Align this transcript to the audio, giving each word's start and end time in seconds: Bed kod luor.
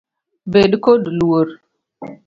Bed 0.51 0.71
kod 0.85 1.03
luor. 1.17 1.47